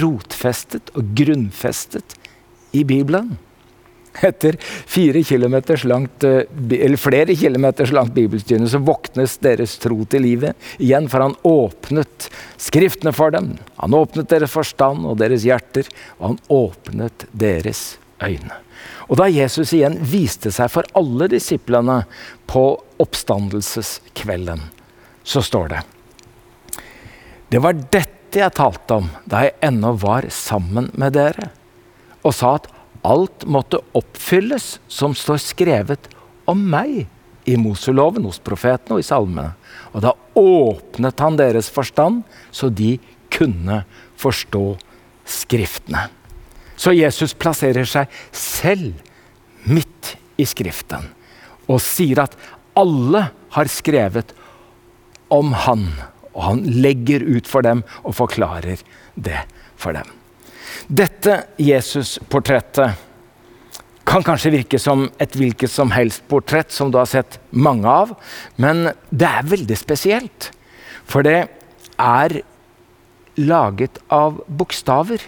rotfestet 0.00 0.92
og 0.96 1.12
grunnfestet 1.18 2.16
i 2.76 2.84
Bibelen. 2.86 3.36
Etter 4.24 4.56
kilometers 5.22 5.84
langt, 5.84 6.24
eh, 6.24 6.96
flere 6.96 7.36
kilometers 7.36 7.92
langt 7.92 8.14
bibelstyne 8.14 8.66
så 8.68 8.80
våknes 8.82 9.38
deres 9.38 9.76
tro 9.78 10.04
til 10.04 10.22
livet 10.22 10.56
igjen, 10.78 11.08
for 11.08 11.20
han 11.20 11.36
åpnet 11.44 12.30
Skriftene 12.58 13.14
for 13.14 13.30
dem. 13.30 13.58
Han 13.78 13.94
åpnet 13.94 14.28
deres 14.28 14.50
forstand 14.50 15.06
og 15.06 15.18
deres 15.18 15.44
hjerter, 15.46 15.86
og 16.18 16.26
han 16.26 16.38
åpnet 16.50 17.28
deres 17.32 17.98
øyne. 18.20 18.67
Og 19.08 19.16
da 19.20 19.28
Jesus 19.32 19.72
igjen 19.72 19.96
viste 20.04 20.52
seg 20.52 20.70
for 20.72 20.88
alle 20.98 21.30
disiplene 21.32 22.02
på 22.48 22.64
oppstandelseskvelden, 23.00 24.60
så 25.24 25.42
står 25.44 25.72
det 25.72 25.82
Det 27.48 27.62
var 27.64 27.76
dette 27.78 28.42
jeg 28.42 28.56
talte 28.56 28.98
om 29.00 29.08
da 29.24 29.46
jeg 29.46 29.56
ennå 29.64 29.94
var 30.00 30.28
sammen 30.32 30.90
med 30.92 31.16
dere, 31.16 31.48
og 32.20 32.34
sa 32.36 32.58
at 32.58 32.68
alt 33.08 33.46
måtte 33.48 33.80
oppfylles 33.96 34.76
som 34.90 35.14
står 35.16 35.40
skrevet 35.40 36.10
om 36.48 36.60
meg 36.68 37.06
i 37.48 37.56
Moseloven, 37.56 38.26
hos 38.28 38.40
profetene 38.44 38.98
og 38.98 39.00
i 39.00 39.06
salmene. 39.06 39.54
Og 39.94 40.04
da 40.04 40.12
åpnet 40.36 41.24
han 41.24 41.38
deres 41.40 41.70
forstand, 41.72 42.20
så 42.52 42.68
de 42.68 42.98
kunne 43.32 43.82
forstå 44.20 44.66
Skriftene. 45.28 46.06
Så 46.78 46.94
Jesus 46.94 47.34
plasserer 47.34 47.88
seg 47.88 48.12
selv 48.32 48.94
midt 49.68 50.14
i 50.38 50.46
Skriften 50.46 51.10
og 51.68 51.82
sier 51.84 52.22
at 52.22 52.36
alle 52.78 53.26
har 53.56 53.70
skrevet 53.72 54.30
om 55.34 55.52
han. 55.66 55.88
Og 56.32 56.44
han 56.44 56.62
legger 56.78 57.24
ut 57.26 57.50
for 57.50 57.66
dem 57.66 57.82
og 58.04 58.14
forklarer 58.16 58.80
det 59.18 59.42
for 59.76 59.96
dem. 59.96 60.06
Dette 60.88 61.42
Jesus-portrettet 61.60 63.04
kan 64.08 64.24
kanskje 64.24 64.54
virke 64.54 64.78
som 64.80 65.08
et 65.20 65.34
hvilket 65.36 65.68
som 65.68 65.90
helst 65.92 66.22
portrett 66.30 66.72
som 66.72 66.92
du 66.92 66.96
har 67.00 67.08
sett 67.10 67.36
mange 67.50 67.88
av, 67.90 68.14
men 68.56 68.88
det 69.10 69.28
er 69.28 69.50
veldig 69.50 69.76
spesielt. 69.76 70.48
For 71.04 71.26
det 71.26 71.42
er 71.98 72.38
laget 73.36 74.00
av 74.12 74.40
bokstaver. 74.48 75.20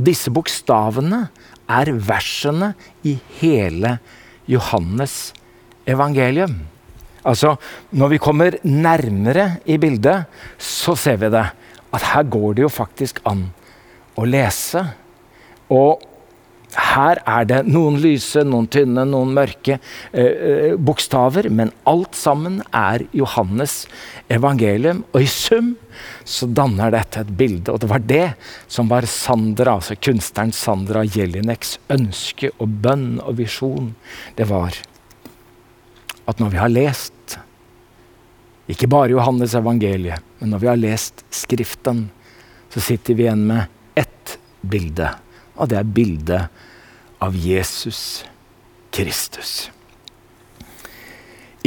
Og 0.00 0.06
disse 0.08 0.32
bokstavene 0.32 1.26
er 1.68 1.92
versene 2.08 2.72
i 3.04 3.18
hele 3.36 3.98
Johannes 4.48 5.34
evangelium. 5.84 6.54
Altså, 7.20 7.58
når 7.92 8.14
vi 8.14 8.18
kommer 8.24 8.56
nærmere 8.64 9.58
i 9.68 9.76
bildet, 9.76 10.24
så 10.56 10.96
ser 10.96 11.20
vi 11.20 11.28
det. 11.28 11.44
At 11.92 12.06
her 12.14 12.24
går 12.32 12.56
det 12.56 12.64
jo 12.64 12.72
faktisk 12.72 13.20
an 13.28 13.50
å 14.16 14.24
lese. 14.24 14.86
Og 15.68 16.00
her 16.96 17.20
er 17.28 17.44
det 17.50 17.60
noen 17.68 17.98
lyse, 18.00 18.40
noen 18.46 18.70
tynne, 18.72 19.04
noen 19.04 19.36
mørke 19.36 19.76
eh, 19.76 20.24
eh, 20.24 20.74
bokstaver, 20.80 21.50
men 21.52 21.74
alt 21.84 22.16
sammen 22.16 22.62
er 22.72 23.04
Johannes 23.12 23.82
evangelium. 24.32 25.04
Og 25.12 25.26
i 25.26 25.28
sum 25.28 25.74
så 26.30 26.46
danner 26.46 26.92
dette 26.94 27.24
et 27.24 27.32
bilde. 27.36 27.72
Og 27.72 27.80
det 27.82 27.90
var 27.90 28.04
det 28.06 28.26
som 28.70 28.90
var 28.90 29.08
Sandra, 29.10 29.76
altså 29.78 29.96
kunstneren 29.98 30.54
Sandra 30.54 31.04
Jelineks 31.04 31.78
ønske 31.90 32.52
og 32.58 32.76
bønn 32.84 33.18
og 33.24 33.38
visjon. 33.40 33.94
Det 34.38 34.46
var 34.50 34.76
at 36.30 36.38
når 36.38 36.52
vi 36.52 36.60
har 36.62 36.70
lest 36.70 37.38
ikke 38.70 38.86
bare 38.86 39.10
Johannes 39.10 39.56
evangeliet, 39.58 40.22
men 40.38 40.52
når 40.54 40.62
vi 40.62 40.68
har 40.70 40.78
lest 40.78 41.24
Skriften, 41.34 42.04
så 42.70 42.82
sitter 42.84 43.18
vi 43.18 43.26
igjen 43.26 43.48
med 43.48 43.98
ett 43.98 44.36
bilde 44.62 45.08
og 45.60 45.68
det 45.68 45.76
er 45.76 45.92
bildet 45.96 47.20
av 47.20 47.36
Jesus 47.36 48.24
Kristus. 48.94 49.68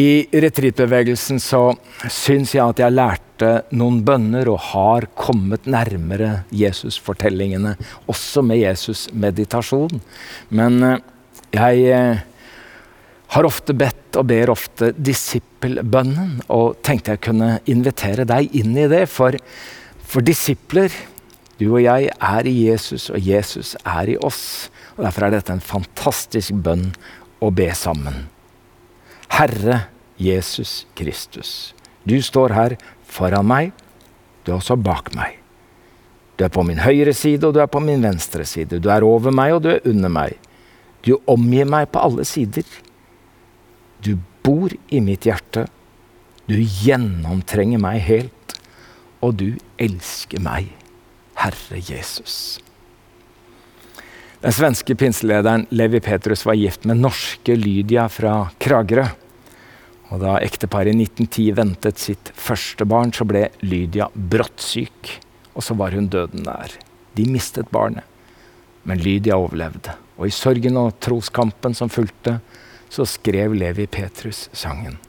I 0.01 0.25
retreatbevegelsen 0.33 1.37
så 1.43 1.75
syns 2.09 2.55
jeg 2.55 2.65
at 2.65 2.81
jeg 2.81 2.97
lærte 2.97 3.32
noen 3.75 4.01
bønner 4.05 4.49
og 4.51 4.61
har 4.71 5.07
kommet 5.19 5.67
nærmere 5.69 6.43
Jesus-fortellingene, 6.53 7.75
også 8.11 8.43
med 8.45 8.61
Jesus-meditasjon. 8.63 10.01
Men 10.53 10.79
eh, 10.87 11.01
jeg 11.53 11.87
eh, 11.93 12.23
har 13.33 13.47
ofte 13.49 13.75
bedt 13.77 14.19
og 14.19 14.27
ber 14.29 14.51
ofte 14.53 14.91
disippelbønnen, 14.93 16.43
og 16.53 16.77
tenkte 16.85 17.15
jeg 17.15 17.25
kunne 17.29 17.55
invitere 17.69 18.27
deg 18.29 18.53
inn 18.59 18.77
i 18.77 18.89
det. 18.91 19.05
For, 19.09 19.37
for 20.05 20.25
disipler 20.25 20.93
du 21.59 21.67
og 21.69 21.83
jeg 21.83 22.09
er 22.11 22.49
i 22.49 22.53
Jesus, 22.67 23.09
og 23.13 23.21
Jesus 23.21 23.75
er 23.85 24.13
i 24.13 24.17
oss. 24.21 24.69
og 24.97 25.05
Derfor 25.05 25.27
er 25.27 25.37
dette 25.37 25.53
en 25.53 25.63
fantastisk 25.63 26.55
bønn 26.65 26.89
å 27.43 27.51
be 27.53 27.69
sammen. 27.77 28.25
Herre 29.33 29.85
Jesus 30.21 30.83
Kristus, 30.97 31.73
du 32.05 32.19
står 32.21 32.53
her 32.53 32.75
foran 33.13 33.47
meg, 33.47 33.71
du 34.43 34.51
er 34.51 34.59
også 34.59 34.77
bak 34.79 35.13
meg. 35.15 35.37
Du 36.37 36.43
er 36.45 36.51
på 36.53 36.63
min 36.65 36.81
høyre 36.81 37.13
side, 37.15 37.45
og 37.45 37.53
du 37.55 37.61
er 37.61 37.69
på 37.69 37.81
min 37.83 38.01
venstre 38.03 38.45
side. 38.47 38.81
Du 38.81 38.89
er 38.91 39.05
over 39.05 39.33
meg, 39.35 39.53
og 39.55 39.63
du 39.63 39.69
er 39.75 39.85
under 39.87 40.11
meg. 40.11 40.35
Du 41.05 41.15
omgir 41.29 41.67
meg 41.69 41.91
på 41.93 42.01
alle 42.01 42.25
sider. 42.25 42.65
Du 44.03 44.17
bor 44.43 44.73
i 44.89 45.01
mitt 45.03 45.27
hjerte. 45.29 45.67
Du 46.49 46.57
gjennomtrenger 46.57 47.79
meg 47.79 48.01
helt, 48.03 48.57
og 49.23 49.37
du 49.39 49.53
elsker 49.79 50.41
meg, 50.43 50.73
Herre 51.39 51.79
Jesus. 51.79 52.59
Den 54.43 54.51
svenske 54.51 54.95
pinselederen 54.99 55.69
Levi 55.71 56.01
Petrus 56.03 56.43
var 56.43 56.57
gift 56.59 56.83
med 56.89 56.99
norske 56.99 57.55
Lydia 57.55 58.09
fra 58.11 58.49
Kragerø. 58.59 59.05
Og 60.13 60.21
Da 60.21 60.37
ekteparet 60.45 60.93
i 60.93 61.05
1910 61.07 61.53
ventet 61.57 62.01
sitt 62.01 62.29
første 62.37 62.85
barn, 62.85 63.09
så 63.09 63.25
ble 63.25 63.47
Lydia 63.65 64.11
brått 64.13 64.61
syk. 64.61 65.09
Og 65.57 65.65
så 65.65 65.73
var 65.77 65.95
hun 65.97 66.09
døden 66.13 66.45
nær. 66.45 66.75
De 67.17 67.25
mistet 67.29 67.71
barnet. 67.73 68.05
Men 68.85 69.01
Lydia 69.01 69.39
overlevde. 69.39 69.95
Og 70.19 70.29
i 70.29 70.35
sorgen 70.35 70.77
og 70.77 70.99
troskampen 71.01 71.73
som 71.73 71.89
fulgte, 71.89 72.37
så 72.93 73.07
skrev 73.09 73.55
Levi 73.57 73.87
Petrus 73.89 74.49
sangen. 74.53 74.99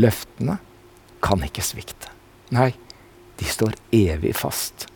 Løftene 0.00 0.56
kan 1.20 1.44
ikke 1.44 1.64
svikte. 1.64 2.08
Nei, 2.54 2.70
de 3.36 3.48
står 3.48 3.76
evig 3.92 4.32
fast. 4.40 4.86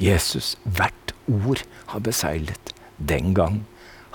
Jesus, 0.00 0.54
hvert 0.64 1.12
ord 1.28 1.60
har 1.92 2.04
beseglet 2.04 2.72
den 2.96 3.34
gang 3.36 3.60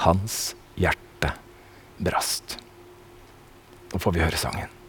hans 0.02 0.56
hjerte 0.80 1.36
brast. 2.02 2.61
Nå 3.92 4.00
får 4.00 4.16
vi 4.16 4.24
høre 4.24 4.40
sangen. 4.40 4.81